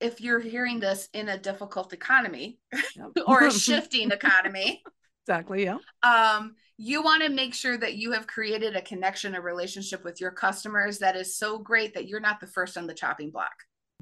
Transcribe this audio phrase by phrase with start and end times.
[0.00, 2.58] if you're hearing this in a difficult economy
[2.96, 3.10] yep.
[3.26, 4.82] or a shifting economy.
[5.26, 5.64] Exactly.
[5.64, 5.78] Yeah.
[6.02, 10.20] Um, you want to make sure that you have created a connection, a relationship with
[10.20, 13.52] your customers that is so great that you're not the first on the chopping block.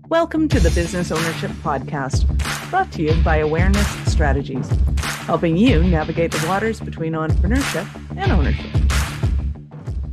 [0.08, 2.24] Welcome to the Business Ownership Podcast,
[2.70, 4.70] brought to you by Awareness Strategies,
[5.00, 8.97] helping you navigate the waters between entrepreneurship and ownership.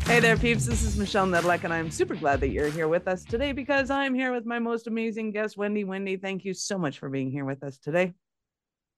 [0.06, 0.68] Hey there, peeps.
[0.68, 3.90] This is Michelle Nedelec, and I'm super glad that you're here with us today because
[3.90, 5.84] I'm here with my most amazing guest, Wendy.
[5.84, 8.14] Wendy, thank you so much for being here with us today.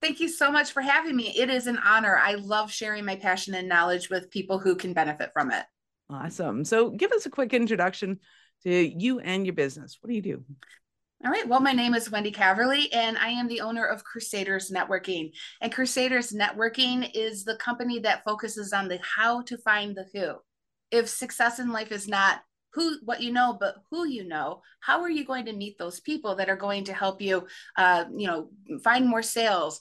[0.01, 1.33] Thank you so much for having me.
[1.35, 2.17] It is an honor.
[2.17, 5.63] I love sharing my passion and knowledge with people who can benefit from it.
[6.09, 6.65] Awesome.
[6.65, 8.19] So, give us a quick introduction
[8.63, 9.97] to you and your business.
[10.01, 10.43] What do you do?
[11.25, 11.47] All right.
[11.47, 15.31] Well, my name is Wendy Caverly, and I am the owner of Crusaders Networking.
[15.61, 20.35] And Crusaders Networking is the company that focuses on the how to find the who
[20.91, 22.41] if success in life is not
[22.73, 25.99] who what you know but who you know how are you going to meet those
[25.99, 27.47] people that are going to help you
[27.77, 28.49] uh, you know
[28.83, 29.79] find more sales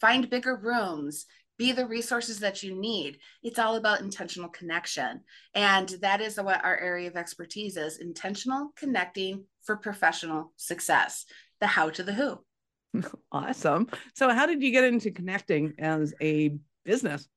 [0.00, 1.26] find bigger rooms
[1.58, 3.18] be the resources that you need?
[3.42, 5.20] It's all about intentional connection.
[5.54, 11.24] And that is what our area of expertise is intentional connecting for professional success.
[11.60, 12.38] The how to the who.
[13.32, 13.88] Awesome.
[14.14, 17.28] So how did you get into connecting as a business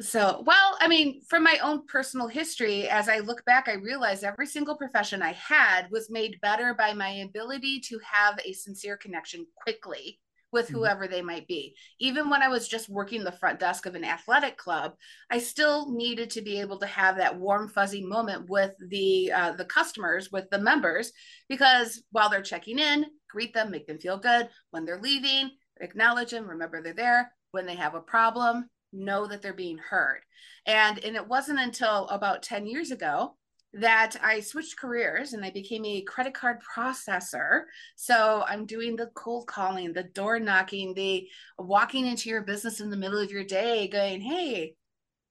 [0.00, 4.24] so well i mean from my own personal history as i look back i realize
[4.24, 8.96] every single profession i had was made better by my ability to have a sincere
[8.96, 10.18] connection quickly
[10.50, 10.76] with mm-hmm.
[10.76, 11.74] whoever they might be.
[11.98, 14.92] Even when i was just working the front desk of an athletic club
[15.30, 19.52] i still needed to be able to have that warm fuzzy moment with the uh,
[19.52, 21.12] the customers with the members
[21.48, 24.48] because while they're checking in greet them make them feel good.
[24.70, 27.32] When they're leaving acknowledge them remember they're there.
[27.50, 30.20] When they have a problem know that they're being heard.
[30.66, 33.36] And and it wasn't until about 10 years ago
[33.74, 37.62] that I switched careers and I became a credit card processor.
[37.96, 41.26] So I'm doing the cold calling, the door knocking, the
[41.58, 44.76] walking into your business in the middle of your day going, "Hey,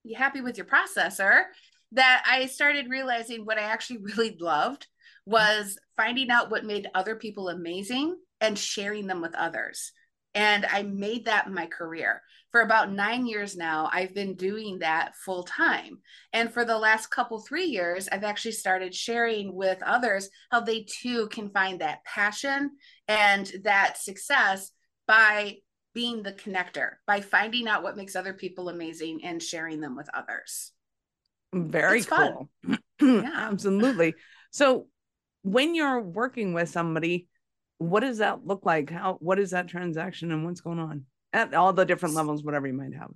[0.04, 1.44] you happy with your processor?"
[1.94, 4.88] That I started realizing what I actually really loved
[5.26, 9.92] was finding out what made other people amazing and sharing them with others.
[10.34, 12.22] And I made that my career.
[12.52, 16.00] For about nine years now, I've been doing that full time.
[16.34, 20.84] And for the last couple, three years, I've actually started sharing with others how they
[20.84, 22.72] too can find that passion
[23.08, 24.72] and that success
[25.08, 25.58] by
[25.94, 30.10] being the connector, by finding out what makes other people amazing and sharing them with
[30.14, 30.72] others.
[31.54, 32.50] Very it's cool.
[33.02, 33.32] yeah.
[33.34, 34.16] Absolutely.
[34.52, 34.88] So
[35.44, 37.28] when you're working with somebody,
[37.82, 38.92] what does that look like?
[38.92, 42.68] How what is that transaction and what's going on at all the different levels, whatever
[42.68, 43.10] you might have?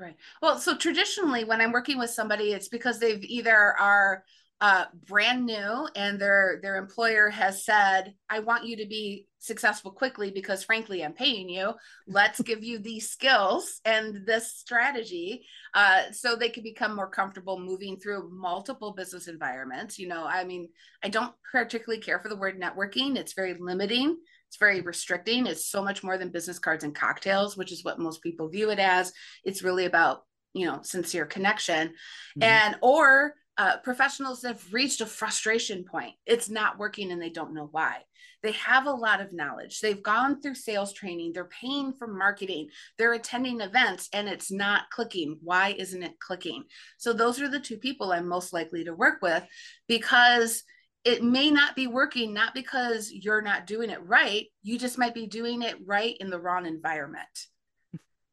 [0.00, 0.16] Right.
[0.42, 4.24] Well, so traditionally, when I'm working with somebody, it's because they've either are
[4.60, 9.90] uh, brand new and their their employer has said i want you to be successful
[9.90, 11.72] quickly because frankly i'm paying you.
[12.06, 17.58] Let's give you these skills and this strategy uh, so they can become more comfortable
[17.58, 19.98] moving through multiple business environments.
[19.98, 20.68] You know i mean
[21.02, 23.16] i don't particularly care for the word networking.
[23.16, 24.18] It's very limiting.
[24.48, 25.46] It's very restricting.
[25.46, 28.70] It's so much more than business cards and cocktails which is what most people view
[28.70, 29.12] it as.
[29.44, 30.22] It's really about
[30.52, 31.88] you know sincere connection.
[31.88, 32.42] Mm-hmm.
[32.42, 36.14] and or uh, professionals have reached a frustration point.
[36.24, 37.98] It's not working and they don't know why.
[38.42, 39.80] They have a lot of knowledge.
[39.80, 44.88] They've gone through sales training, they're paying for marketing, they're attending events, and it's not
[44.88, 45.36] clicking.
[45.42, 46.64] Why isn't it clicking?
[46.96, 49.44] So, those are the two people I'm most likely to work with
[49.88, 50.62] because
[51.04, 54.46] it may not be working, not because you're not doing it right.
[54.62, 57.28] You just might be doing it right in the wrong environment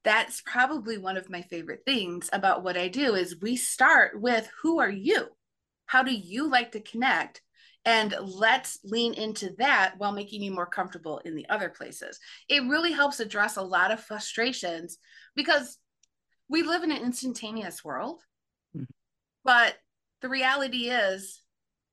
[0.07, 4.49] that's probably one of my favorite things about what I do is we start with
[4.61, 5.25] who are you?
[5.85, 7.41] How do you like to connect?
[7.83, 12.19] And let's lean into that while making you more comfortable in the other places.
[12.47, 14.97] It really helps address a lot of frustrations
[15.35, 15.77] because
[16.47, 18.21] we live in an instantaneous world.
[18.73, 18.85] Mm-hmm.
[19.43, 19.75] But
[20.21, 21.41] the reality is,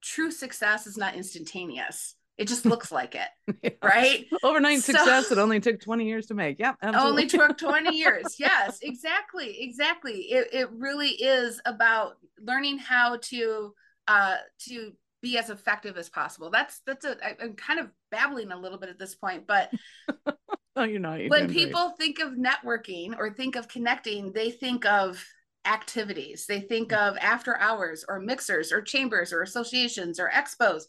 [0.05, 2.15] true success is not instantaneous.
[2.37, 3.29] It just looks like it,
[3.63, 3.71] yeah.
[3.83, 4.27] right?
[4.43, 5.31] Overnight so, success.
[5.31, 6.59] It only took 20 years to make.
[6.59, 6.75] Yeah.
[6.83, 7.11] Absolutely.
[7.11, 8.37] Only took 20 years.
[8.39, 9.63] Yes, exactly.
[9.63, 10.33] Exactly.
[10.33, 13.73] It, it really is about learning how to
[14.09, 14.93] uh to
[15.23, 16.51] be as effective as possible.
[16.51, 19.73] That's that's a I, I'm kind of babbling a little bit at this point, but
[20.77, 21.21] no, you're not.
[21.29, 25.25] When people think of networking or think of connecting, they think of
[25.65, 26.47] activities.
[26.47, 30.83] They think of after hours or mixers or chambers or associations or expos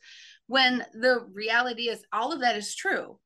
[0.47, 3.19] when the reality is all of that is true.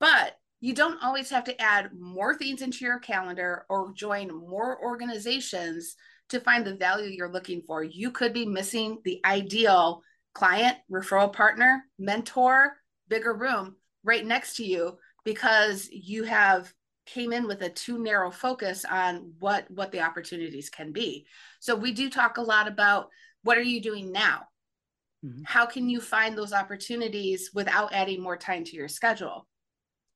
[0.00, 4.82] But you don't always have to add more things into your calendar or join more
[4.82, 5.94] organizations
[6.30, 7.82] to find the value you're looking for.
[7.82, 10.02] You could be missing the ideal
[10.34, 12.74] client referral partner mentor
[13.08, 16.72] bigger room right next to you because you have
[17.06, 21.26] came in with a too narrow focus on what what the opportunities can be.
[21.60, 23.08] So we do talk a lot about
[23.42, 24.42] what are you doing now
[25.24, 25.42] mm-hmm.
[25.44, 29.46] how can you find those opportunities without adding more time to your schedule?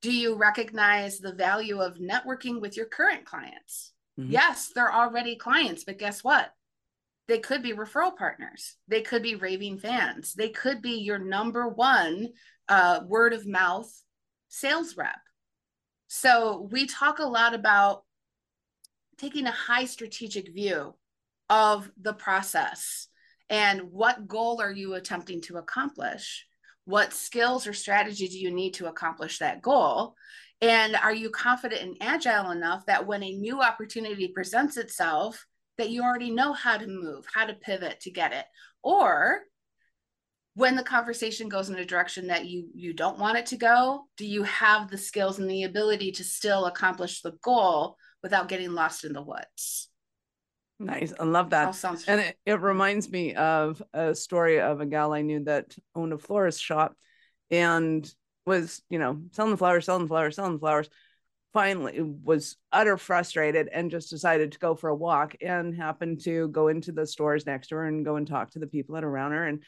[0.00, 3.93] Do you recognize the value of networking with your current clients?
[4.20, 4.32] Mm-hmm.
[4.32, 6.52] yes they're already clients but guess what?
[7.28, 8.76] They could be referral partners.
[8.88, 10.34] They could be raving fans.
[10.34, 12.28] They could be your number one
[12.69, 13.90] uh, word of mouth
[14.48, 15.16] sales rep.
[16.08, 18.02] So we talk a lot about
[19.16, 20.94] taking a high strategic view
[21.48, 23.08] of the process
[23.52, 26.46] and what goal are you attempting to accomplish?
[26.87, 30.14] What skills or strategy do you need to accomplish that goal?
[30.62, 35.44] And are you confident and agile enough that when a new opportunity presents itself,
[35.76, 38.46] that you already know how to move, how to pivot to get it?
[38.82, 39.43] Or
[40.55, 44.05] when the conversation goes in a direction that you you don't want it to go
[44.19, 48.72] do you have the skills and the ability to still accomplish the goal without getting
[48.72, 49.88] lost in the woods
[50.84, 51.75] nice i love that.
[51.75, 55.75] Sounds and it, it reminds me of a story of a gal i knew that
[55.94, 56.94] owned a florist shop
[57.50, 58.12] and
[58.46, 60.88] was you know selling the flowers selling the flowers selling the flowers
[61.52, 66.49] finally was utter frustrated and just decided to go for a walk and happened to
[66.49, 69.08] go into the stores next door and go and talk to the people that are
[69.08, 69.62] around her and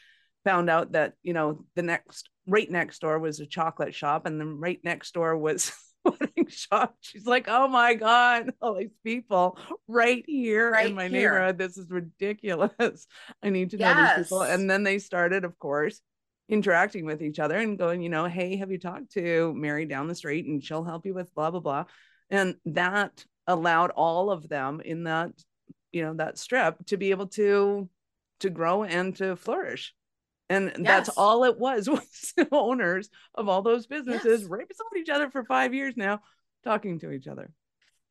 [0.44, 4.40] found out that you know the next right next door was a chocolate shop and
[4.40, 5.72] then right next door was
[6.20, 6.96] wedding shop.
[7.00, 9.58] She's like oh my god all these people
[9.88, 11.32] right here right in my here.
[11.32, 11.58] neighborhood.
[11.58, 13.06] This is ridiculous.
[13.42, 14.42] I need to know these people.
[14.42, 16.00] And then they started of course
[16.48, 20.08] interacting with each other and going you know hey have you talked to mary down
[20.08, 21.84] the street and she'll help you with blah blah blah?
[22.30, 25.32] And that allowed all of them in that
[25.92, 27.88] you know that strip to be able to
[28.40, 29.94] to grow and to flourish
[30.50, 30.78] and yes.
[30.84, 34.50] that's all it was was owners of all those businesses yes.
[34.50, 36.20] right beside each other for five years now
[36.62, 37.50] talking to each other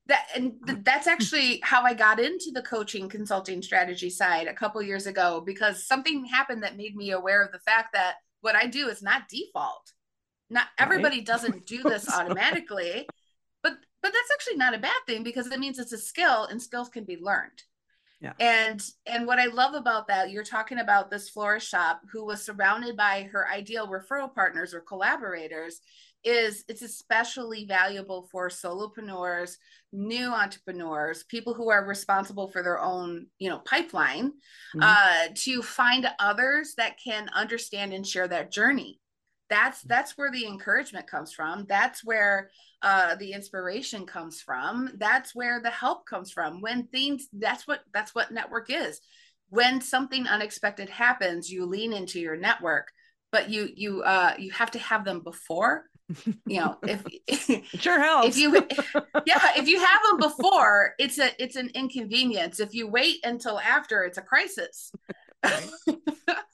[0.08, 4.54] that and th- that's actually how i got into the coaching consulting strategy side a
[4.54, 8.56] couple years ago because something happened that made me aware of the fact that what
[8.56, 9.94] i do is not default
[10.50, 11.26] not everybody right.
[11.26, 13.08] doesn't do this automatically
[13.62, 16.62] but but that's actually not a bad thing because it means it's a skill and
[16.62, 17.64] skills can be learned
[18.24, 18.34] yeah.
[18.40, 22.42] And and what I love about that, you're talking about this florist shop who was
[22.42, 25.82] surrounded by her ideal referral partners or collaborators,
[26.24, 29.58] is it's especially valuable for solopreneurs,
[29.92, 34.82] new entrepreneurs, people who are responsible for their own, you know, pipeline, mm-hmm.
[34.82, 39.02] uh, to find others that can understand and share that journey
[39.50, 41.66] that's that's where the encouragement comes from.
[41.68, 42.50] That's where
[42.82, 44.92] uh, the inspiration comes from.
[44.98, 46.62] That's where the help comes from.
[46.62, 49.00] When things that's what that's what network is.
[49.50, 52.92] When something unexpected happens you lean into your network
[53.34, 55.86] but you you uh you have to have them before.
[56.46, 58.30] You know if sure helps.
[58.30, 58.54] if you
[59.26, 62.60] yeah if you have them before it's a it's an inconvenience.
[62.60, 64.92] If you wait until after it's a crisis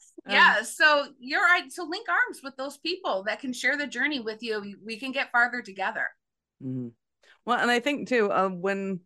[0.63, 4.41] so you're right so link arms with those people that can share the journey with
[4.43, 6.09] you we can get farther together.
[6.63, 6.89] Mm-hmm.
[7.45, 8.99] well and i think too uh, when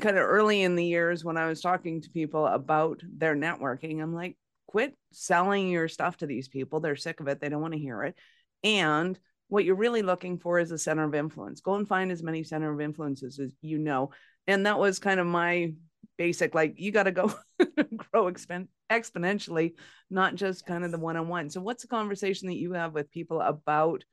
[0.00, 4.02] kind of early in the years when i was talking to people about their networking
[4.02, 4.36] i'm like
[4.66, 7.78] quit selling your stuff to these people they're sick of it they don't want to
[7.78, 8.16] hear it.
[8.64, 9.16] And
[9.46, 11.60] what you're really looking for is a center of influence.
[11.60, 14.10] Go and find as many center of influences as you know.
[14.46, 15.74] And that was kind of my
[16.16, 17.32] basic like you got to go
[17.96, 19.72] grow expen- exponentially
[20.10, 20.68] not just yes.
[20.68, 24.04] kind of the one-on-one so what's the conversation that you have with people about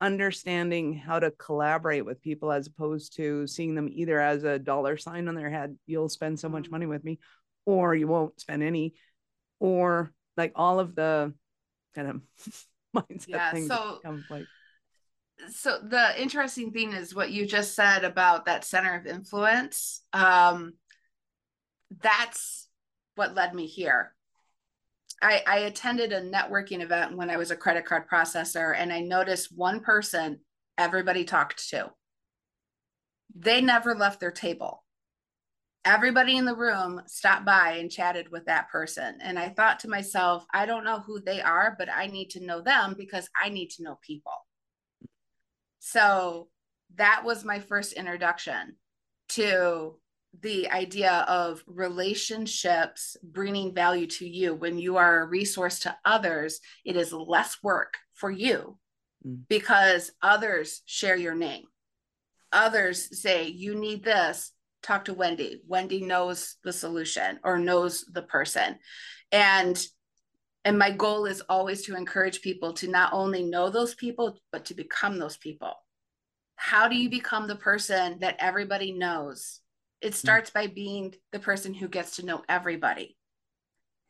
[0.00, 4.96] understanding how to collaborate with people as opposed to seeing them either as a dollar
[4.96, 6.72] sign on their head you'll spend so much mm-hmm.
[6.72, 7.18] money with me
[7.66, 8.94] or you won't spend any
[9.58, 11.32] or like all of the
[11.94, 12.20] kind of
[12.96, 13.98] mindset yeah, things so
[14.30, 14.46] like
[15.50, 20.74] so the interesting thing is what you just said about that center of influence um
[22.02, 22.68] that's
[23.14, 24.14] what led me here.
[25.20, 29.00] I, I attended a networking event when I was a credit card processor, and I
[29.00, 30.40] noticed one person
[30.76, 31.90] everybody talked to.
[33.34, 34.84] They never left their table.
[35.84, 39.18] Everybody in the room stopped by and chatted with that person.
[39.22, 42.44] And I thought to myself, I don't know who they are, but I need to
[42.44, 44.32] know them because I need to know people.
[45.78, 46.48] So
[46.96, 48.76] that was my first introduction
[49.30, 49.98] to
[50.40, 56.60] the idea of relationships bringing value to you when you are a resource to others
[56.84, 58.78] it is less work for you
[59.26, 59.38] mm.
[59.48, 61.64] because others share your name
[62.52, 68.22] others say you need this talk to wendy wendy knows the solution or knows the
[68.22, 68.78] person
[69.32, 69.84] and
[70.64, 74.66] And my goal is always to encourage people to not only know those people, but
[74.66, 75.72] to become those people.
[76.56, 79.60] How do you become the person that everybody knows?
[80.00, 80.14] It mm-hmm.
[80.14, 83.16] starts by being the person who gets to know everybody.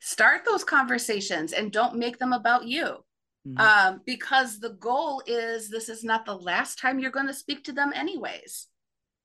[0.00, 2.98] Start those conversations and don't make them about you.
[3.46, 3.60] Mm-hmm.
[3.60, 7.64] Um, because the goal is this is not the last time you're going to speak
[7.64, 8.66] to them, anyways.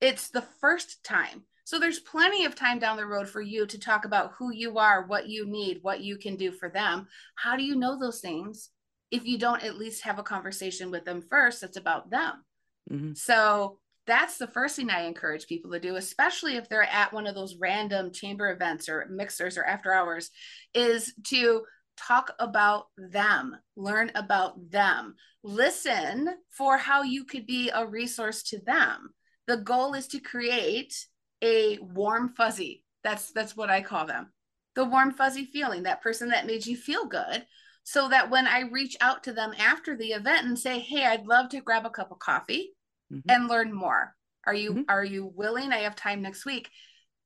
[0.02, 1.44] It's the first time.
[1.66, 4.78] So there's plenty of time down the road for you to talk about who you
[4.78, 7.08] are, what you need, what you can do for them.
[7.36, 8.70] How do you know those things
[9.12, 12.44] if you don't at least have a conversation with them first that's about them?
[12.92, 13.14] Mm-hmm.
[13.14, 17.28] So that's the first thing I encourage people to do, especially if they're at one
[17.28, 20.30] of those random chamber events or mixers or after hours,
[20.74, 21.64] is to
[21.98, 28.60] talk about them, learn about them, listen for how you could be a resource to
[28.66, 29.10] them.
[29.48, 31.08] The goal is to create
[31.42, 32.84] a warm fuzzy.
[33.04, 34.32] That's that's what I call them.
[34.76, 37.46] The warm fuzzy feeling, that person that made you feel good,
[37.84, 41.28] so that when I reach out to them after the event and say, "Hey, I'd
[41.28, 42.74] love to grab a cup of coffee
[43.12, 43.30] mm-hmm.
[43.30, 44.16] and learn more.
[44.46, 44.82] Are you mm-hmm.
[44.90, 45.72] are you willing?
[45.72, 46.70] I have time next week."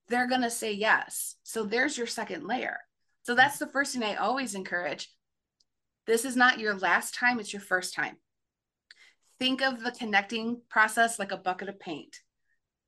[0.09, 1.35] They're going to say yes.
[1.43, 2.77] So there's your second layer.
[3.23, 5.09] So that's the first thing I always encourage.
[6.05, 8.15] This is not your last time, it's your first time.
[9.37, 12.15] Think of the connecting process like a bucket of paint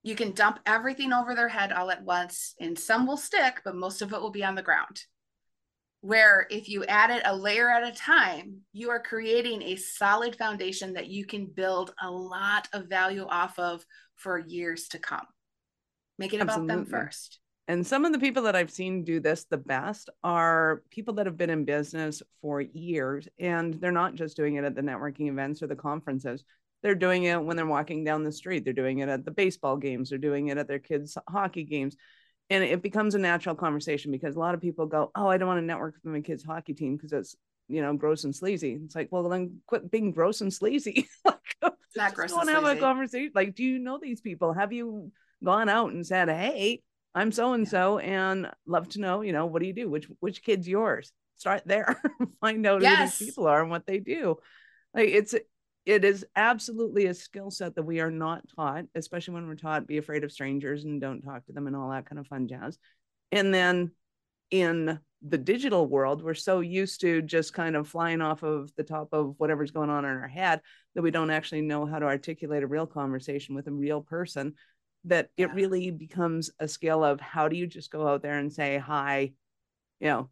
[0.03, 3.75] you can dump everything over their head all at once, and some will stick, but
[3.75, 5.03] most of it will be on the ground.
[6.01, 10.35] Where if you add it a layer at a time, you are creating a solid
[10.35, 15.25] foundation that you can build a lot of value off of for years to come.
[16.17, 16.73] Make it Absolutely.
[16.73, 17.39] about them first.
[17.69, 21.27] And some of the people that I've seen do this the best are people that
[21.27, 25.29] have been in business for years and they're not just doing it at the networking
[25.29, 26.43] events or the conferences.
[26.81, 28.63] They're doing it when they're walking down the street.
[28.63, 30.09] They're doing it at the baseball games.
[30.09, 31.95] They're doing it at their kids' hockey games.
[32.49, 35.47] And it becomes a natural conversation because a lot of people go, Oh, I don't
[35.47, 37.35] want to network with my kids' hockey team because it's,
[37.67, 38.79] you know, gross and sleazy.
[38.83, 41.07] It's like, well, then quit being gross and sleazy.
[41.25, 41.55] like,
[41.95, 42.31] not gross.
[42.31, 43.31] Don't have a conversation.
[43.35, 44.53] Like, do you know these people?
[44.53, 45.11] Have you
[45.43, 46.81] gone out and said, Hey,
[47.15, 49.89] I'm so and so, and love to know, you know, what do you do?
[49.89, 51.11] Which which kid's yours?
[51.35, 52.01] Start there,
[52.41, 53.17] find out yes.
[53.17, 54.37] who these people are and what they do.
[54.93, 55.35] Like it's
[55.85, 59.87] it is absolutely a skill set that we are not taught, especially when we're taught
[59.87, 62.47] be afraid of strangers and don't talk to them and all that kind of fun
[62.47, 62.77] jazz.
[63.31, 63.91] And then
[64.51, 68.83] in the digital world, we're so used to just kind of flying off of the
[68.83, 70.61] top of whatever's going on in our head
[70.95, 74.53] that we don't actually know how to articulate a real conversation with a real person.
[75.05, 75.47] That yeah.
[75.47, 78.77] it really becomes a skill of how do you just go out there and say
[78.77, 79.33] hi,
[79.99, 80.29] you know,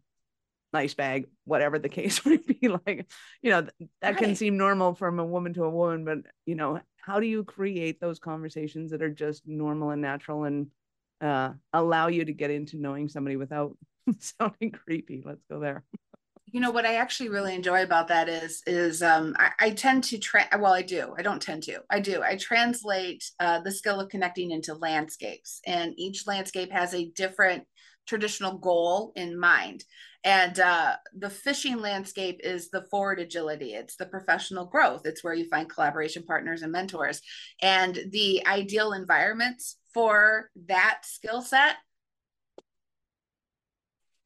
[0.72, 2.68] nice bag, whatever the case might be.
[2.68, 3.06] Like,
[3.42, 4.16] you know, that right.
[4.16, 7.44] can seem normal from a woman to a woman, but you know, how do you
[7.44, 10.68] create those conversations that are just normal and natural and
[11.20, 13.76] uh, allow you to get into knowing somebody without
[14.18, 15.22] sounding creepy?
[15.24, 15.84] Let's go there.
[16.50, 20.04] You know what I actually really enjoy about that is is um, I, I, tend
[20.04, 23.70] to tra- well I do I don't tend to I do I translate uh, the
[23.70, 27.64] skill of connecting into landscapes and each landscape has a different
[28.06, 29.84] traditional goal in mind.
[30.24, 35.34] And uh, the fishing landscape is the forward agility, it's the professional growth, it's where
[35.34, 37.20] you find collaboration partners and mentors.
[37.62, 41.76] And the ideal environments for that skill set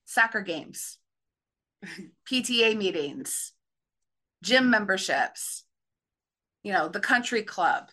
[0.06, 0.98] soccer games,
[2.30, 3.52] PTA meetings,
[4.42, 5.64] gym memberships,
[6.62, 7.90] you know, the country club,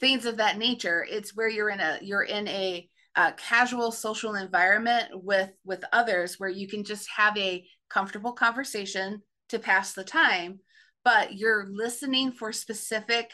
[0.00, 1.06] things of that nature.
[1.08, 6.38] It's where you're in a you're in a uh, casual social environment with with others
[6.38, 10.60] where you can just have a comfortable conversation to pass the time
[11.06, 13.32] but you're listening for specific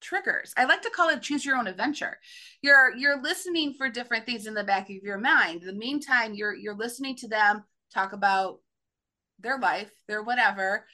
[0.00, 0.54] triggers.
[0.56, 2.16] I like to call it choose your own adventure.
[2.62, 5.62] You're you're listening for different things in the back of your mind.
[5.62, 8.60] In the meantime you're you're listening to them talk about
[9.40, 10.86] their life their whatever.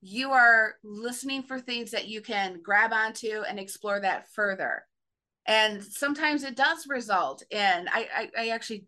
[0.00, 4.84] You are listening for things that you can grab onto and explore that further
[5.46, 8.86] and sometimes it does result in I, I, I actually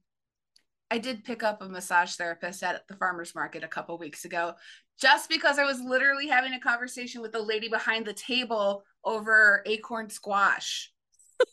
[0.90, 4.54] I did pick up a massage therapist at the farmers market a couple weeks ago
[5.00, 9.62] just because I was literally having a conversation with the lady behind the table over
[9.66, 10.92] acorn squash.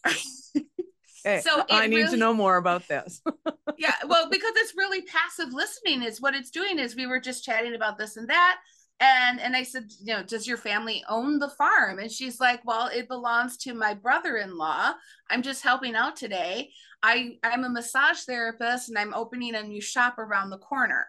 [0.05, 0.15] Hey,
[1.25, 3.21] eh, so I need really, to know more about this.
[3.77, 7.43] yeah, well, because it's really passive listening is what it's doing is we were just
[7.43, 8.57] chatting about this and that
[8.99, 11.99] and and i said you know does your family own the farm?
[11.99, 14.93] And she's like well it belongs to my brother-in-law.
[15.29, 16.69] I'm just helping out today.
[17.03, 21.07] I i'm a massage therapist and i'm opening a new shop around the corner.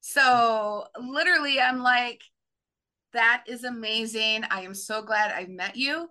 [0.00, 2.22] So literally i'm like
[3.12, 4.44] that is amazing.
[4.50, 6.08] I am so glad i met you.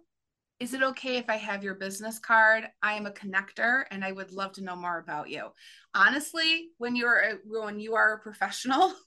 [0.60, 2.65] Is it okay if i have your business card?
[2.84, 5.48] I am a connector and i would love to know more about you.
[5.93, 8.93] Honestly when you're when you are a professional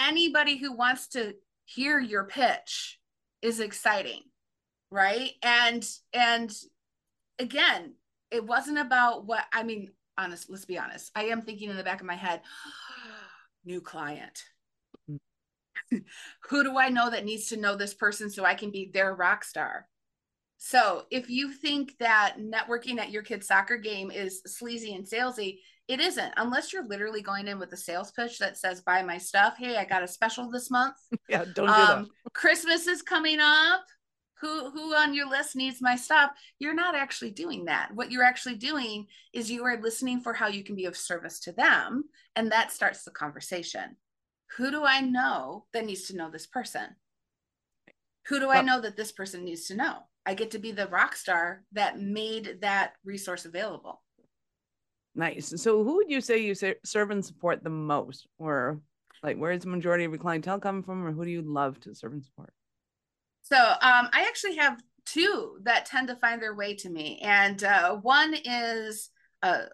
[0.00, 2.98] anybody who wants to hear your pitch
[3.42, 4.22] is exciting
[4.90, 5.32] right?
[5.42, 6.52] And and
[7.38, 7.94] again
[8.30, 11.10] it wasn't about what i mean honest let's be honest.
[11.14, 12.42] I am thinking in the back of my head
[13.64, 14.42] new client.
[16.48, 19.14] Who do i know that needs to know this person so i can be their
[19.14, 19.86] rock star?
[20.58, 25.60] So if you think that networking at your kid's soccer game is sleazy and salesy
[25.88, 29.18] it isn't unless you're literally going in with a sales pitch that says buy my
[29.18, 29.56] stuff.
[29.58, 30.94] Hey i got a special this month.
[31.28, 33.84] Yeah don't do um, that christmas is coming up.
[34.40, 36.30] Who who on your list needs my stuff?
[36.58, 37.90] You're not actually doing that.
[37.94, 41.40] What you're actually doing is you are listening for how you can be of service
[41.40, 42.04] to them
[42.36, 43.96] and that starts the conversation.
[44.56, 46.96] Who do i know that needs to know this person?
[48.28, 49.98] Who do i know that this person needs to know?
[50.24, 54.02] I get to be the rock star that made that resource available
[55.14, 55.52] Nice.
[55.56, 58.80] So, who would you say you serve and support the most, or
[59.22, 61.94] like where's the majority of your clientele coming from, or who do you love to
[61.94, 62.52] serve and support?
[63.42, 67.62] So, um, I actually have two that tend to find their way to me, and
[67.64, 69.10] uh, one is
[69.42, 69.64] uh,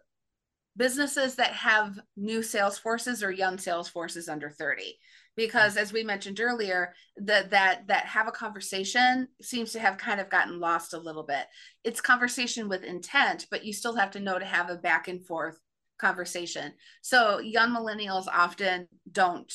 [0.77, 4.97] businesses that have new sales forces or young sales forces under 30
[5.37, 10.21] because as we mentioned earlier that that that have a conversation seems to have kind
[10.21, 11.47] of gotten lost a little bit.
[11.85, 15.25] It's conversation with intent but you still have to know to have a back and
[15.25, 15.61] forth
[15.99, 16.73] conversation.
[17.03, 19.53] So young millennials often don't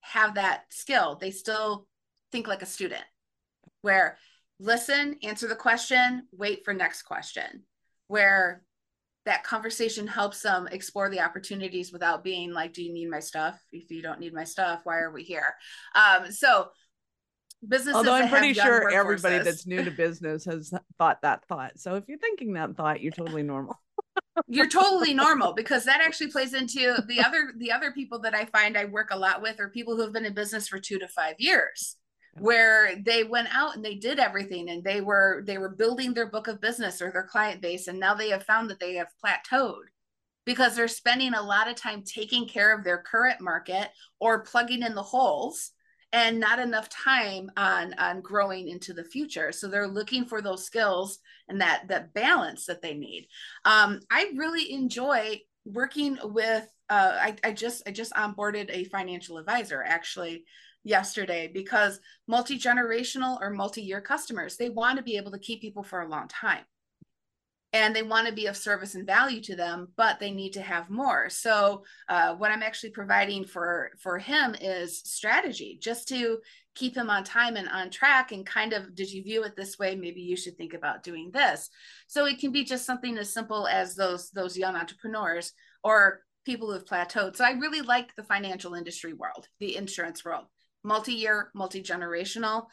[0.00, 1.18] have that skill.
[1.20, 1.86] They still
[2.32, 3.04] think like a student
[3.82, 4.16] where
[4.60, 7.64] listen answer the question wait for next question
[8.06, 8.62] where
[9.26, 13.58] that conversation helps them explore the opportunities without being like, do you need my stuff?
[13.72, 15.54] If you don't need my stuff, why are we here?
[15.94, 16.68] Um, so
[17.66, 17.96] businesses.
[17.96, 21.78] Although I'm pretty sure everybody that's new to business has thought that thought.
[21.78, 23.80] So if you're thinking that thought, you're totally normal.
[24.48, 28.44] you're totally normal because that actually plays into the other the other people that I
[28.46, 30.98] find I work a lot with are people who have been in business for two
[30.98, 31.96] to five years
[32.38, 36.30] where they went out and they did everything and they were they were building their
[36.30, 39.08] book of business or their client base and now they have found that they have
[39.24, 39.84] plateaued
[40.44, 43.88] because they're spending a lot of time taking care of their current market
[44.20, 45.72] or plugging in the holes
[46.12, 49.50] and not enough time on on growing into the future.
[49.50, 51.18] So they're looking for those skills
[51.48, 53.28] and that that balance that they need.
[53.64, 59.38] Um, i really enjoy working with uh, I, I just i just onboarded a financial
[59.38, 60.44] advisor actually
[60.84, 66.02] yesterday because multi-generational or multi-year customers they want to be able to keep people for
[66.02, 66.64] a long time.
[67.72, 70.62] And they want to be of service and value to them but they need to
[70.62, 71.28] have more.
[71.30, 76.38] So uh, what i'm actually providing for for him is strategy just to
[76.74, 79.78] keep him on time and on track and kind of did you view it this
[79.78, 79.94] way?
[79.94, 81.70] Maybe you should think about doing this.
[82.08, 86.66] So it can be just something as simple as those those young entrepreneurs or people
[86.66, 87.36] who have plateaued.
[87.36, 90.46] So i really like the financial industry world the insurance world
[90.84, 92.66] multi-year, multi-generational.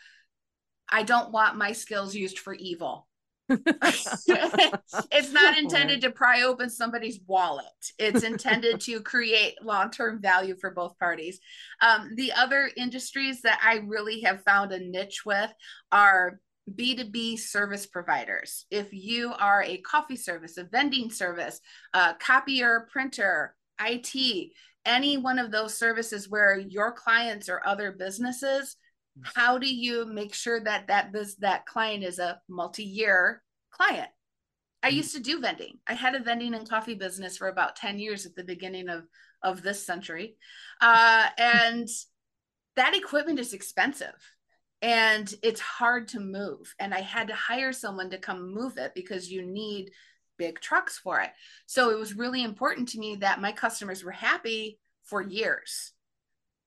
[0.90, 3.08] I don't want my skills used for evil.
[3.50, 7.66] it's not intended to pry open somebody's wallet.
[7.98, 11.40] It's intended to create long-term value for both parties.
[11.82, 15.52] Um, the other industries that I really have found a niche with
[15.92, 18.66] are B2B service providers.
[18.70, 21.60] If you are a coffee service, a vending service,
[21.94, 24.52] a copier, printer, IT,
[24.86, 28.76] any one of those services where your clients or other businesses
[29.24, 33.42] how do you make sure that that this that client is a multi-year
[33.72, 34.10] client?
[34.84, 34.98] I mm-hmm.
[34.98, 35.80] used to do vending.
[35.88, 39.04] I had a vending and coffee business for about 10 years at the beginning of
[39.44, 40.36] of this century.
[40.80, 41.88] Uh, and
[42.76, 44.16] that equipment is expensive
[44.82, 46.74] and it's hard to move.
[46.80, 49.92] And i had to hire someone to come move it because you need
[50.42, 51.30] big trucks for it.
[51.68, 55.92] So it was really important to me that my customers were happy for years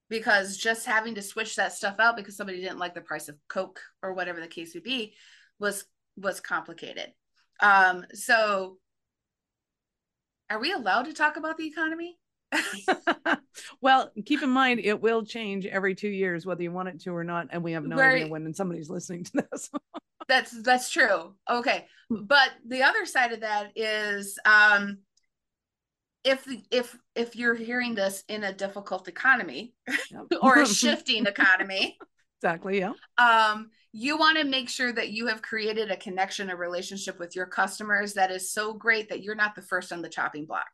[0.09, 3.35] because just having to switch that stuff out because somebody didn't like the price of
[3.49, 5.13] coke or whatever the case would be
[5.59, 5.83] was
[6.15, 7.11] was complicated
[7.59, 8.77] um so
[10.49, 12.17] are we allowed to talk about the economy
[13.81, 17.09] well keep in mind it will change every two years whether you want it to
[17.09, 19.69] or not and we have no idea when And somebody's listening to this.
[20.27, 21.35] That's that's true.
[21.47, 21.85] Okay.
[22.09, 24.97] But the other side of that is um
[26.25, 29.73] if if if you're hearing this in a difficult economy
[30.11, 30.23] yep.
[30.41, 31.97] or a shifting economy
[32.39, 32.93] exactly yeah.
[33.17, 37.35] um you want to make sure that you have created a connection a relationship with
[37.35, 40.67] your customers that is so great that you're not the first on the chopping block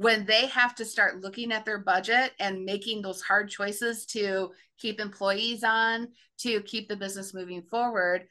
[0.00, 4.50] when they have to start looking at their budget and making those hard choices to
[4.78, 6.08] keep employees on
[6.38, 8.26] to keep the business moving forward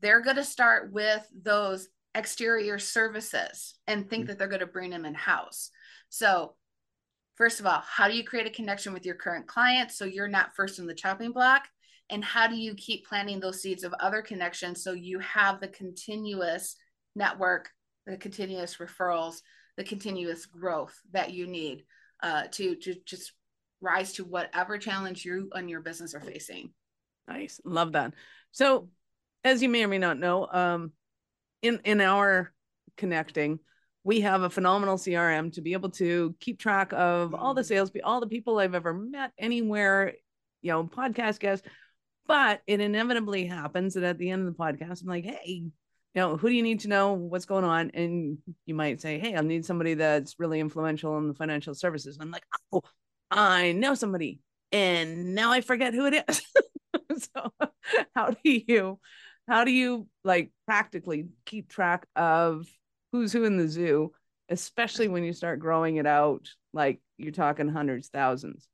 [0.00, 4.28] they're going to start with those exterior services and think mm-hmm.
[4.28, 5.70] that they're going to bring them in house.
[6.08, 6.54] So
[7.36, 10.28] first of all, how do you create a connection with your current clients so you're
[10.28, 11.62] not first in the chopping block?
[12.10, 15.68] And how do you keep planting those seeds of other connections so you have the
[15.68, 16.76] continuous
[17.14, 17.70] network,
[18.06, 19.40] the continuous referrals,
[19.78, 21.84] the continuous growth that you need
[22.22, 23.32] uh, to, to just
[23.80, 26.70] rise to whatever challenge you and your business are facing.
[27.28, 27.60] Nice.
[27.64, 28.12] Love that.
[28.50, 28.88] So
[29.44, 30.92] as you may or may not know, um,
[31.62, 32.52] in, in our
[32.96, 33.60] connecting,
[34.02, 37.66] we have a phenomenal CRM to be able to keep track of all the mm.
[37.66, 40.14] sales, all the people I've ever met anywhere,
[40.60, 41.66] you know, podcast guests.
[42.26, 45.66] But it inevitably happens that at the end of the podcast, I'm like, hey,
[46.14, 47.90] you know, who do you need to know what's going on?
[47.94, 52.16] And you might say, hey, I need somebody that's really influential in the financial services.
[52.16, 52.82] And I'm like, oh,
[53.30, 54.40] I know somebody.
[54.72, 56.42] And now I forget who it is.
[57.34, 57.52] so
[58.14, 58.98] how do you
[59.48, 62.66] how do you like practically keep track of
[63.12, 64.12] who's who in the zoo,
[64.48, 68.68] especially when you start growing it out, like you're talking hundreds, thousands.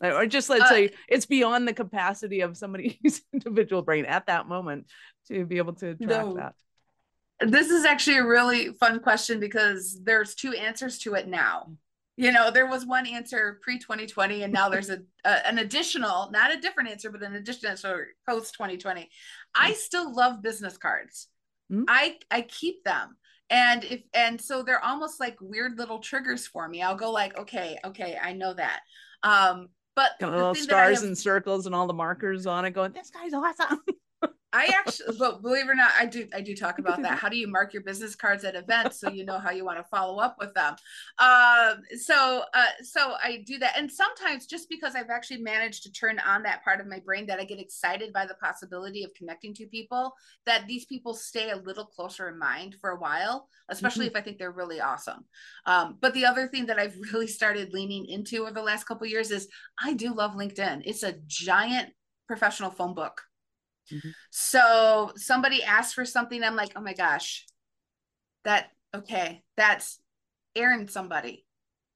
[0.00, 4.46] Or just let's uh, say it's beyond the capacity of somebody's individual brain at that
[4.46, 4.86] moment
[5.26, 6.34] to be able to track no.
[6.34, 6.54] that.
[7.40, 11.72] This is actually a really fun question because there's two answers to it now.
[12.16, 16.30] You know, there was one answer pre 2020, and now there's a, a, an additional,
[16.32, 19.08] not a different answer, but an additional answer post 2020.
[19.54, 21.28] I still love business cards.
[21.72, 21.84] Mm-hmm.
[21.88, 23.16] I I keep them
[23.50, 27.36] and if and so they're almost like weird little triggers for me i'll go like
[27.38, 28.80] okay okay i know that
[29.22, 33.34] um but little stars and circles and all the markers on it going this guy's
[33.34, 33.82] awesome
[34.52, 36.26] I actually, but believe it or not, I do.
[36.34, 37.18] I do talk about that.
[37.18, 39.76] How do you mark your business cards at events so you know how you want
[39.76, 40.74] to follow up with them?
[41.18, 45.92] Um, so, uh, so I do that, and sometimes just because I've actually managed to
[45.92, 49.12] turn on that part of my brain that I get excited by the possibility of
[49.12, 50.14] connecting to people,
[50.46, 54.16] that these people stay a little closer in mind for a while, especially mm-hmm.
[54.16, 55.26] if I think they're really awesome.
[55.66, 59.06] Um, but the other thing that I've really started leaning into over the last couple
[59.06, 59.46] years is
[59.78, 60.82] I do love LinkedIn.
[60.86, 61.90] It's a giant
[62.26, 63.27] professional phone book
[63.92, 64.10] Mm-hmm.
[64.30, 66.42] So somebody asked for something.
[66.42, 67.46] I'm like, oh my gosh,
[68.44, 70.00] that, okay, that's
[70.56, 71.44] Aaron somebody.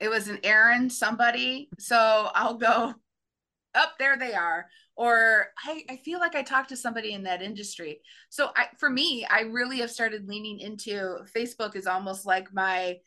[0.00, 1.68] It was an Aaron somebody.
[1.78, 1.96] So
[2.34, 2.94] I'll go
[3.74, 4.66] up oh, there they are.
[4.94, 8.00] Or I, I feel like I talked to somebody in that industry.
[8.28, 12.98] So I, for me, I really have started leaning into Facebook is almost like my,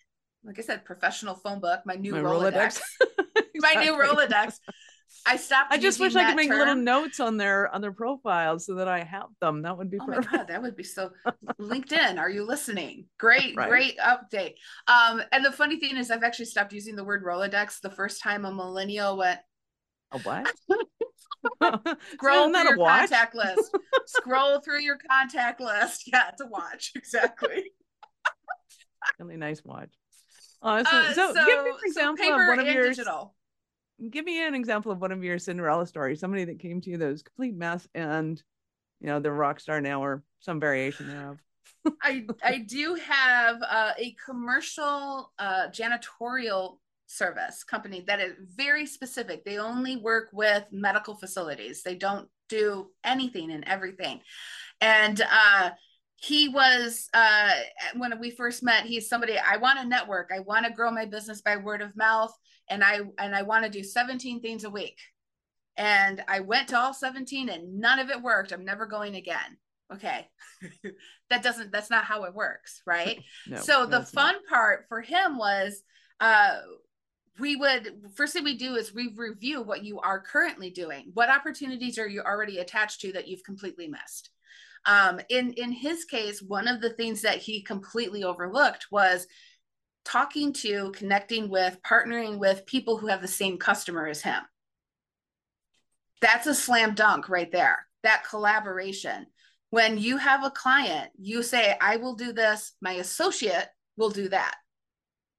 [0.43, 3.43] like I said, professional phone book, my new my Rolodex, Rolodex.
[3.57, 4.59] my new Rolodex.
[5.25, 5.71] I stopped.
[5.71, 6.59] I just wish I could make term.
[6.59, 9.63] little notes on their on their profiles so that I have them.
[9.63, 10.31] That would be oh perfect.
[10.31, 11.11] my god, that would be so.
[11.59, 13.05] LinkedIn, are you listening?
[13.17, 13.69] Great, right.
[13.69, 14.55] great update.
[14.87, 17.79] Um, and the funny thing is, I've actually stopped using the word Rolodex.
[17.81, 19.39] The first time a millennial went,
[20.11, 20.51] a what?
[22.13, 23.09] Scroll through your watch?
[23.09, 23.75] contact list.
[24.07, 26.03] Scroll through your contact list.
[26.11, 27.71] Yeah, to watch exactly.
[29.19, 29.89] really nice watch.
[30.61, 33.35] Uh, so, uh, so, so, give me an example so of one of your digital
[34.09, 36.19] give me an example of one of your Cinderella stories.
[36.19, 38.41] Somebody that came to you that was complete mess, and
[38.99, 41.37] you know, the rock star now, or some variation thereof.
[42.01, 46.77] I I do have uh, a commercial uh, janitorial
[47.07, 49.45] service company that is very specific.
[49.45, 51.83] They only work with medical facilities.
[51.83, 54.21] They don't do anything and everything.
[54.81, 55.71] And uh,
[56.15, 57.51] he was uh,
[57.97, 58.85] when we first met.
[58.85, 60.31] He's somebody I want to network.
[60.33, 62.33] I want to grow my business by word of mouth
[62.69, 64.97] and I and I want to do 17 things a week.
[65.77, 68.53] And I went to all 17 and none of it worked.
[68.53, 69.57] I'm never going again.
[69.93, 70.27] Okay.
[71.29, 73.21] that doesn't that's not how it works, right?
[73.47, 74.45] no, so the fun not.
[74.49, 75.81] part for him was
[76.19, 76.59] uh
[77.39, 81.11] we would first thing we do is we review what you are currently doing.
[81.13, 84.29] What opportunities are you already attached to that you've completely missed?
[84.85, 89.27] Um, in in his case, one of the things that he completely overlooked was
[90.05, 94.41] talking to, connecting with, partnering with people who have the same customer as him.
[96.21, 97.85] That's a slam dunk right there.
[98.03, 99.27] That collaboration.
[99.71, 104.29] When you have a client, you say, I will do this, my associate will do
[104.29, 104.55] that.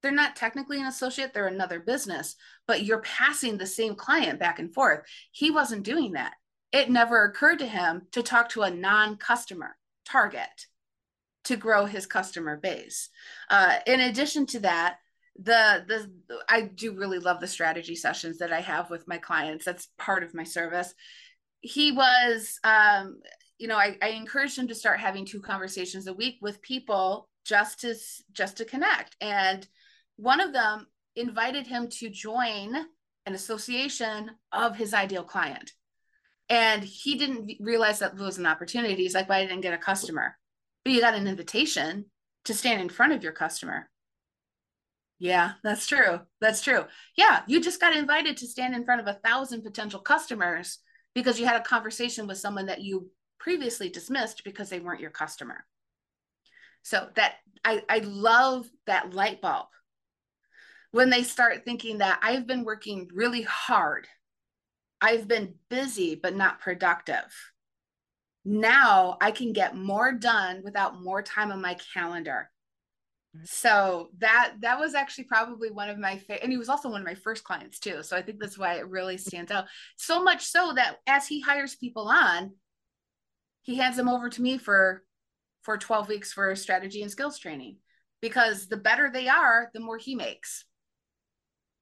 [0.02, 4.58] They're not technically an associate, they're another business, but you're passing the same client back
[4.58, 5.00] and forth.
[5.32, 6.34] He wasn't doing that.
[6.72, 10.66] It never occurred to him to talk to a non customer target
[11.46, 13.08] to grow his customer base.
[13.50, 14.98] Uh, in addition to that,
[15.38, 19.64] the the I do really love the strategy sessions that I have with my clients.
[19.64, 20.94] That's part of my service.
[21.60, 23.20] He was, um,
[23.58, 27.28] you know, I, I encouraged him to start having two conversations a week with people
[27.44, 27.94] just to
[28.32, 29.16] just to connect.
[29.20, 29.66] And
[30.16, 32.74] one of them invited him to join
[33.26, 35.72] an association of his ideal client.
[36.48, 39.02] And he didn't realize that was an opportunity.
[39.02, 40.38] He's like, "Why well, didn't get a customer?"
[40.86, 42.04] But you got an invitation
[42.44, 43.88] to stand in front of your customer
[45.18, 46.20] Yeah, that's true.
[46.40, 46.84] That's true.
[47.16, 50.78] Yeah, you just got invited to stand in front of a thousand potential customers
[51.12, 55.10] because you had a conversation with someone that you previously dismissed because they weren't your
[55.10, 55.66] customer.
[56.82, 57.32] So that
[57.64, 59.66] I, I love that light bulb
[60.92, 64.06] when they start thinking that I've been working really hard,
[65.00, 67.34] I've been busy but not productive.
[68.48, 72.48] Now I can get more done without more time on my calendar.
[73.44, 77.00] So that that was actually probably one of my favorite, and he was also one
[77.00, 78.02] of my first clients too.
[78.02, 79.66] So I think that's why it really stands out.
[79.96, 82.52] So much so that as he hires people on,
[83.62, 85.02] he hands them over to me for
[85.62, 87.78] for 12 weeks for strategy and skills training
[88.22, 90.64] because the better they are, the more he makes.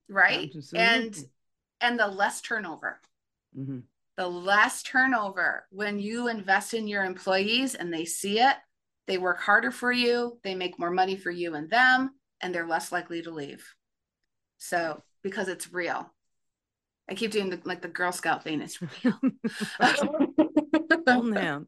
[0.08, 0.50] Right?
[0.56, 0.80] Absolutely.
[0.80, 1.24] And
[1.80, 3.00] and the less turnover.
[3.56, 3.80] Mm-hmm.
[4.16, 8.54] The less turnover when you invest in your employees and they see it,
[9.06, 12.66] they work harder for you, they make more money for you and them, and they're
[12.66, 13.66] less likely to leave.
[14.58, 16.12] So, because it's real.
[17.08, 18.62] I keep doing the, like the Girl Scout thing.
[18.62, 19.18] It's real.
[21.06, 21.66] oh man.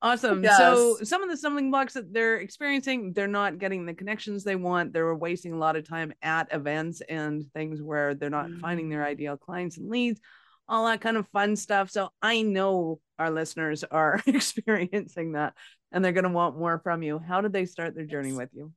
[0.00, 0.44] Awesome.
[0.44, 0.56] Yes.
[0.58, 4.54] So some of the stumbling blocks that they're experiencing, they're not getting the connections they
[4.54, 4.92] want.
[4.92, 8.60] They're wasting a lot of time at events and things where they're not mm-hmm.
[8.60, 9.08] finding their mm.
[9.08, 10.20] ideal clients and leads,
[10.68, 11.90] all that kind of fun stuff.
[11.90, 15.54] So I know our listeners are experiencing that
[15.92, 17.18] and they're going to want more from you.
[17.18, 18.72] How did they start their journey with you?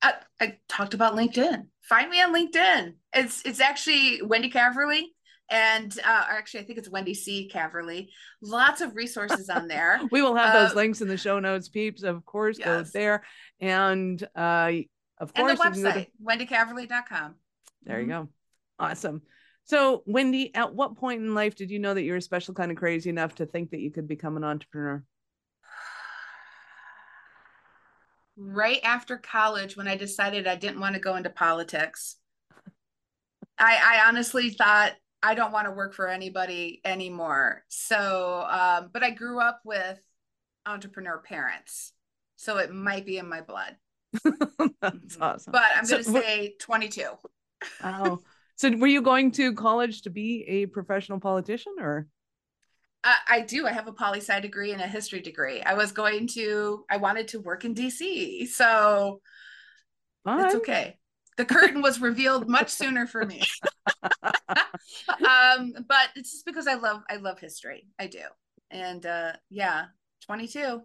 [0.00, 1.66] I, I talked about LinkedIn.
[1.82, 2.94] Find me on LinkedIn.
[3.12, 5.06] It's it's actually Wendy Caverly
[5.50, 7.50] and uh, actually, I think it's Wendy C.
[7.52, 8.10] Caverly.
[8.42, 10.00] Lots of resources on there.
[10.10, 12.02] we will have those uh, links in the show notes, peeps.
[12.02, 12.66] Of course, yes.
[12.66, 13.22] go there,
[13.60, 14.72] and uh,
[15.18, 16.10] of course, and the website to...
[16.22, 17.34] wendycaverly.com.
[17.84, 18.10] There mm-hmm.
[18.10, 18.28] you go.
[18.78, 19.22] Awesome.
[19.68, 22.70] So, Wendy, at what point in life did you know that you were special kind
[22.70, 25.04] of crazy enough to think that you could become an entrepreneur?
[28.38, 32.16] Right after college, when I decided I didn't want to go into politics.
[33.58, 37.64] I, I honestly thought I don't want to work for anybody anymore.
[37.68, 40.00] So, um, but I grew up with
[40.64, 41.92] entrepreneur parents,
[42.36, 43.76] so it might be in my blood.
[44.80, 45.52] That's awesome.
[45.52, 47.02] But I'm going to say 22.
[47.84, 48.22] oh,
[48.58, 52.06] so were you going to college to be a professional politician, or?
[53.02, 53.66] Uh, I do.
[53.66, 55.62] I have a poli sci degree and a history degree.
[55.62, 56.84] I was going to.
[56.90, 59.20] I wanted to work in DC, so
[60.24, 60.44] Fine.
[60.44, 60.98] it's okay
[61.38, 63.42] the curtain was revealed much sooner for me.
[64.22, 67.86] um, but it's just because I love I love history.
[67.98, 68.20] I do.
[68.70, 69.86] And uh yeah,
[70.26, 70.82] 22.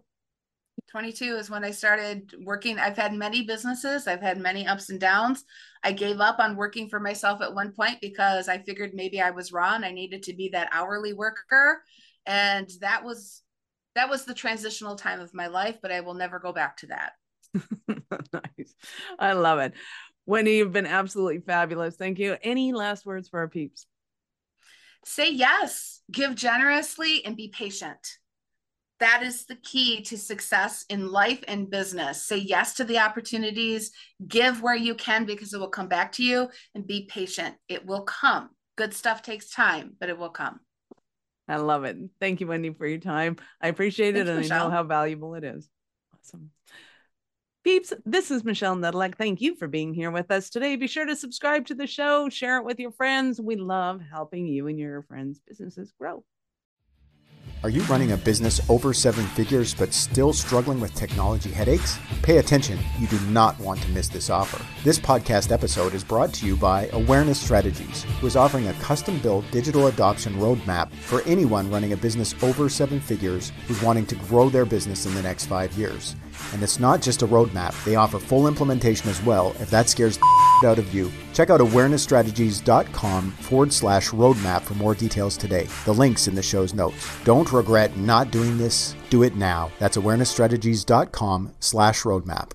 [0.90, 2.78] 22 is when I started working.
[2.78, 5.44] I've had many businesses, I've had many ups and downs.
[5.82, 9.30] I gave up on working for myself at one point because I figured maybe I
[9.30, 9.84] was wrong.
[9.84, 11.82] I needed to be that hourly worker.
[12.26, 13.42] And that was
[13.94, 16.86] that was the transitional time of my life, but I will never go back to
[16.88, 17.12] that.
[17.88, 18.74] nice.
[19.18, 19.74] I love it.
[20.26, 21.96] Wendy, you've been absolutely fabulous.
[21.96, 22.36] Thank you.
[22.42, 23.86] Any last words for our peeps?
[25.04, 28.18] Say yes, give generously, and be patient.
[29.00, 32.24] That is the key to success in life and business.
[32.26, 33.90] Say yes to the opportunities,
[34.26, 37.56] give where you can because it will come back to you, and be patient.
[37.68, 38.50] It will come.
[38.76, 40.60] Good stuff takes time, but it will come.
[41.48, 41.96] I love it.
[42.20, 43.36] Thank you, Wendy, for your time.
[43.60, 44.62] I appreciate Thank it, and Michelle.
[44.62, 45.68] I know how valuable it is.
[46.14, 46.50] Awesome.
[47.64, 49.16] Peeps, this is Michelle Nedelec.
[49.16, 50.76] Thank you for being here with us today.
[50.76, 53.40] Be sure to subscribe to the show, share it with your friends.
[53.40, 56.24] We love helping you and your friends' businesses grow.
[57.64, 61.98] Are you running a business over seven figures but still struggling with technology headaches?
[62.20, 64.62] Pay attention, you do not want to miss this offer.
[64.84, 69.18] This podcast episode is brought to you by Awareness Strategies, who is offering a custom
[69.20, 74.14] built digital adoption roadmap for anyone running a business over seven figures who's wanting to
[74.16, 76.16] grow their business in the next five years.
[76.52, 80.18] And it's not just a roadmap, they offer full implementation as well if that scares
[80.18, 81.10] the out of you.
[81.32, 85.68] Check out awarenessstrategies.com forward slash roadmap for more details today.
[85.84, 87.08] The link's in the show's notes.
[87.24, 88.94] Don't regret not doing this.
[89.10, 89.70] Do it now.
[89.78, 92.52] That's awarenessstrategies.com slash roadmap.